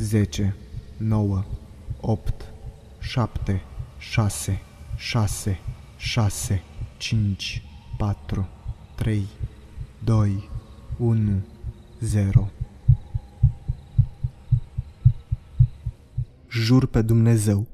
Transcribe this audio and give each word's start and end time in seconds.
10, 0.00 0.54
9, 0.96 1.44
8, 2.00 2.52
7, 2.98 3.62
6, 3.98 4.60
6, 4.96 5.58
6, 5.96 6.62
5, 6.96 7.62
4, 7.98 8.48
3, 8.94 9.26
2, 10.04 10.48
1, 10.98 11.42
0. 12.00 12.50
Jur 16.48 16.86
pe 16.86 17.02
Dumnezeu. 17.02 17.66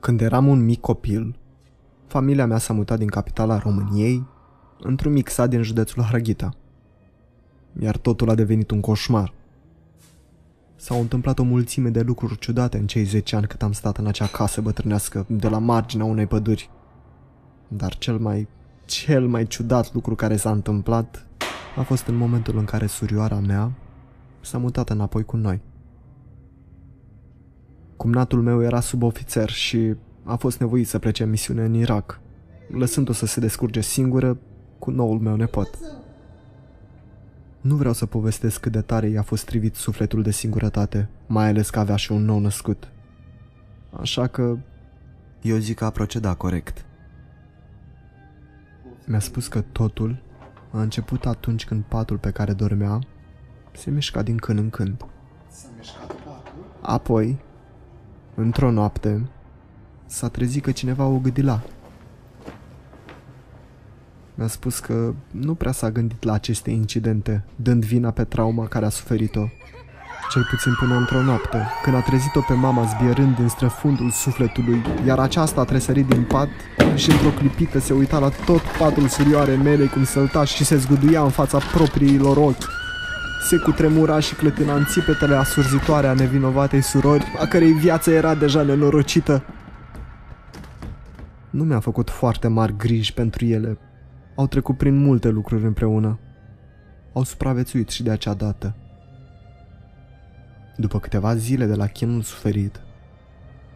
Când 0.00 0.20
eram 0.20 0.46
un 0.46 0.64
mic 0.64 0.80
copil, 0.80 1.36
familia 2.06 2.46
mea 2.46 2.58
s-a 2.58 2.72
mutat 2.72 2.98
din 2.98 3.08
capitala 3.08 3.58
României 3.58 4.26
într-un 4.80 5.12
mic 5.12 5.28
sat 5.28 5.48
din 5.48 5.62
județul 5.62 6.02
Harghita. 6.02 6.56
Iar 7.80 7.96
totul 7.96 8.30
a 8.30 8.34
devenit 8.34 8.70
un 8.70 8.80
coșmar. 8.80 9.32
S-au 10.76 11.00
întâmplat 11.00 11.38
o 11.38 11.42
mulțime 11.42 11.88
de 11.88 12.00
lucruri 12.00 12.38
ciudate 12.38 12.78
în 12.78 12.86
cei 12.86 13.04
10 13.04 13.36
ani 13.36 13.46
cât 13.46 13.62
am 13.62 13.72
stat 13.72 13.96
în 13.96 14.06
acea 14.06 14.26
casă 14.26 14.60
bătrânească 14.60 15.26
de 15.28 15.48
la 15.48 15.58
marginea 15.58 16.04
unei 16.04 16.26
păduri. 16.26 16.70
Dar 17.68 17.98
cel 17.98 18.18
mai, 18.18 18.48
cel 18.84 19.26
mai 19.26 19.46
ciudat 19.46 19.94
lucru 19.94 20.14
care 20.14 20.36
s-a 20.36 20.50
întâmplat 20.50 21.26
a 21.76 21.82
fost 21.82 22.06
în 22.06 22.16
momentul 22.16 22.58
în 22.58 22.64
care 22.64 22.86
surioara 22.86 23.38
mea 23.38 23.72
s-a 24.40 24.58
mutat 24.58 24.90
înapoi 24.90 25.24
cu 25.24 25.36
noi. 25.36 25.60
Cumnatul 27.96 28.42
meu 28.42 28.62
era 28.62 28.80
subofițer 28.80 29.50
și 29.50 29.94
a 30.24 30.36
fost 30.36 30.58
nevoit 30.58 30.88
să 30.88 30.98
plece 30.98 31.22
în 31.22 31.30
misiune 31.30 31.64
în 31.64 31.74
Irak, 31.74 32.20
lăsând-o 32.68 33.12
să 33.12 33.26
se 33.26 33.40
descurge 33.40 33.80
singură 33.80 34.38
cu 34.78 34.90
noul 34.90 35.18
meu 35.18 35.36
nepot. 35.36 35.78
Nu 37.64 37.74
vreau 37.74 37.92
să 37.92 38.06
povestesc 38.06 38.60
cât 38.60 38.72
de 38.72 38.80
tare 38.80 39.08
i-a 39.08 39.22
fost 39.22 39.44
trivit 39.44 39.74
sufletul 39.74 40.22
de 40.22 40.30
singurătate, 40.30 41.08
mai 41.26 41.48
ales 41.48 41.70
că 41.70 41.78
avea 41.78 41.96
și 41.96 42.12
un 42.12 42.24
nou 42.24 42.38
născut. 42.38 42.88
Așa 44.00 44.26
că 44.26 44.56
eu 45.42 45.56
zic 45.56 45.76
că 45.76 45.84
a 45.84 45.90
procedat 45.90 46.36
corect. 46.36 46.84
Mi-a 49.06 49.18
spus 49.18 49.48
că 49.48 49.60
totul 49.60 50.22
a 50.70 50.80
început 50.80 51.26
atunci 51.26 51.64
când 51.64 51.84
patul 51.84 52.18
pe 52.18 52.30
care 52.30 52.52
dormea 52.52 52.98
se 53.72 53.90
mișca 53.90 54.22
din 54.22 54.36
când 54.36 54.58
în 54.58 54.70
când. 54.70 55.04
Apoi, 56.80 57.38
într-o 58.34 58.70
noapte, 58.70 59.28
s-a 60.06 60.28
trezit 60.28 60.62
că 60.62 60.72
cineva 60.72 61.06
o 61.06 61.18
gâdila. 61.18 61.62
Mi-a 64.36 64.46
spus 64.46 64.78
că 64.78 65.14
nu 65.30 65.54
prea 65.54 65.72
s-a 65.72 65.90
gândit 65.90 66.24
la 66.24 66.32
aceste 66.32 66.70
incidente, 66.70 67.44
dând 67.56 67.84
vina 67.84 68.10
pe 68.10 68.24
trauma 68.24 68.66
care 68.66 68.84
a 68.84 68.88
suferit-o. 68.88 69.48
Cel 70.30 70.46
puțin 70.50 70.74
până 70.78 70.96
într-o 70.96 71.22
noapte, 71.22 71.66
când 71.82 71.96
a 71.96 72.00
trezit-o 72.00 72.40
pe 72.40 72.52
mama 72.52 72.84
zbierând 72.84 73.36
din 73.36 73.48
străfundul 73.48 74.10
sufletului, 74.10 74.82
iar 75.06 75.18
aceasta 75.18 75.60
a 75.60 75.64
tresărit 75.64 76.06
din 76.06 76.22
pat 76.22 76.48
și 76.94 77.10
într-o 77.10 77.28
clipită 77.28 77.78
se 77.78 77.92
uita 77.92 78.18
la 78.18 78.28
tot 78.28 78.60
patul 78.78 79.08
surioare 79.08 79.54
mele 79.54 79.86
cum 79.86 80.04
sălta 80.04 80.44
și 80.44 80.64
se 80.64 80.76
zguduia 80.76 81.22
în 81.22 81.30
fața 81.30 81.58
propriilor 81.58 82.36
ochi. 82.36 82.68
Se 83.48 83.56
cutremura 83.56 84.20
și 84.20 84.34
clătina 84.34 84.74
în 84.74 84.84
țipetele 84.84 85.34
asurzitoare 85.34 86.06
a 86.06 86.12
nevinovatei 86.12 86.82
surori, 86.82 87.24
a 87.40 87.46
cărei 87.46 87.72
viață 87.72 88.10
era 88.10 88.34
deja 88.34 88.62
nenorocită. 88.62 89.42
Nu 91.50 91.64
mi-a 91.64 91.80
făcut 91.80 92.10
foarte 92.10 92.48
mari 92.48 92.76
griji 92.76 93.12
pentru 93.12 93.44
ele. 93.44 93.78
Au 94.34 94.46
trecut 94.46 94.76
prin 94.76 94.96
multe 94.96 95.28
lucruri 95.28 95.64
împreună. 95.64 96.18
Au 97.12 97.22
supraviețuit 97.22 97.88
și 97.88 98.02
de 98.02 98.10
acea 98.10 98.34
dată. 98.34 98.74
După 100.76 101.00
câteva 101.00 101.34
zile 101.34 101.64
de 101.64 101.74
la 101.74 101.86
chinul 101.86 102.22
suferit, 102.22 102.80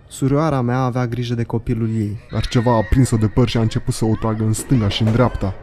surioara 0.07 0.61
mea 0.61 0.79
avea 0.79 1.07
grijă 1.07 1.35
de 1.35 1.45
copilul 1.45 1.89
ei, 1.97 2.19
dar 2.33 2.47
ceva 2.47 2.77
a 2.77 2.83
prins-o 2.91 3.17
de 3.17 3.27
păr 3.27 3.49
și 3.49 3.57
a 3.57 3.61
început 3.61 3.95
să 3.95 4.05
o 4.05 4.15
tragă 4.21 4.45
în 4.45 4.53
stânga 4.53 4.89
și 4.89 5.03
în 5.03 5.13
dreapta. 5.13 5.55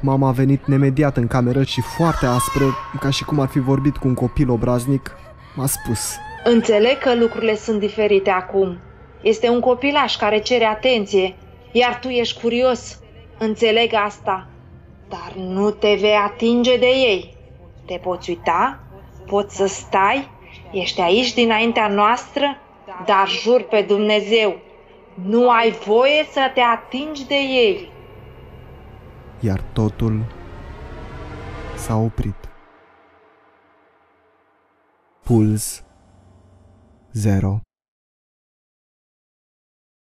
Mama 0.00 0.28
a 0.28 0.32
venit 0.32 0.66
nemediat 0.66 1.16
în 1.16 1.26
cameră 1.26 1.62
și 1.62 1.80
foarte 1.80 2.26
aspră, 2.26 2.64
ca 3.00 3.10
și 3.10 3.24
cum 3.24 3.40
ar 3.40 3.48
fi 3.48 3.58
vorbit 3.58 3.96
cu 3.96 4.08
un 4.08 4.14
copil 4.14 4.50
obraznic, 4.50 5.10
m-a 5.56 5.66
spus 5.66 6.16
Înțeleg 6.44 6.98
că 6.98 7.14
lucrurile 7.14 7.56
sunt 7.56 7.80
diferite 7.80 8.30
acum. 8.30 8.78
Este 9.22 9.48
un 9.48 9.60
copilaș 9.60 10.16
care 10.16 10.38
cere 10.38 10.64
atenție, 10.64 11.36
iar 11.72 11.98
tu 11.98 12.08
ești 12.08 12.40
curios. 12.40 12.98
Înțeleg 13.42 13.92
asta, 13.92 14.48
dar 15.08 15.32
nu 15.36 15.70
te 15.70 15.94
vei 15.94 16.14
atinge 16.14 16.78
de 16.78 16.86
ei. 16.86 17.36
Te 17.86 17.96
poți 18.02 18.30
uita, 18.30 18.80
poți 19.26 19.56
să 19.56 19.66
stai, 19.66 20.28
ești 20.70 21.00
aici 21.00 21.34
dinaintea 21.34 21.88
noastră, 21.88 22.56
dar 23.04 23.28
jur 23.28 23.62
pe 23.62 23.82
Dumnezeu, 23.82 24.58
nu 25.14 25.50
ai 25.50 25.70
voie 25.70 26.26
să 26.30 26.50
te 26.54 26.60
atingi 26.60 27.26
de 27.26 27.34
ei. 27.34 27.92
iar 29.40 29.60
totul 29.72 30.24
s-a 31.76 31.96
oprit. 31.96 32.48
Puls 35.22 35.84
0 37.12 37.60